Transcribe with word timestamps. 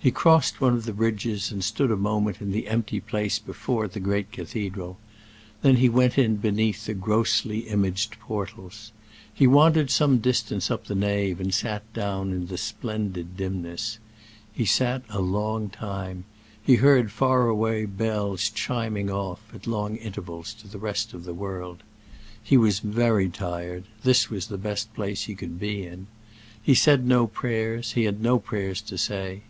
He 0.00 0.12
crossed 0.12 0.60
one 0.60 0.74
of 0.74 0.84
the 0.84 0.92
bridges 0.94 1.50
and 1.50 1.62
stood 1.62 1.90
a 1.90 1.96
moment 1.96 2.40
in 2.40 2.52
the 2.52 2.68
empty 2.68 3.00
place 3.00 3.40
before 3.40 3.88
the 3.88 3.98
great 4.00 4.30
cathedral; 4.30 4.96
then 5.60 5.76
he 5.76 5.88
went 5.88 6.16
in 6.16 6.36
beneath 6.36 6.86
the 6.86 6.94
grossly 6.94 7.66
imaged 7.66 8.16
portals. 8.20 8.92
He 9.34 9.46
wandered 9.48 9.90
some 9.90 10.18
distance 10.18 10.70
up 10.70 10.86
the 10.86 10.94
nave 10.94 11.40
and 11.40 11.52
sat 11.52 11.92
down 11.92 12.30
in 12.30 12.46
the 12.46 12.56
splendid 12.56 13.36
dimness. 13.36 13.98
He 14.52 14.64
sat 14.64 15.02
a 15.10 15.20
long 15.20 15.68
time; 15.68 16.24
he 16.62 16.76
heard 16.76 17.10
far 17.10 17.48
away 17.48 17.84
bells 17.84 18.50
chiming 18.50 19.10
off, 19.10 19.42
at 19.52 19.66
long 19.66 19.96
intervals, 19.96 20.54
to 20.54 20.68
the 20.68 20.78
rest 20.78 21.12
of 21.12 21.24
the 21.24 21.34
world. 21.34 21.82
He 22.42 22.56
was 22.56 22.78
very 22.78 23.28
tired; 23.28 23.82
this 24.04 24.30
was 24.30 24.46
the 24.46 24.56
best 24.58 24.94
place 24.94 25.24
he 25.24 25.34
could 25.34 25.58
be 25.60 25.82
in. 25.84 26.06
He 26.62 26.74
said 26.74 27.04
no 27.04 27.26
prayers; 27.26 27.92
he 27.92 28.04
had 28.04 28.22
no 28.22 28.38
prayers 28.38 28.80
to 28.82 28.96
say. 28.96 29.42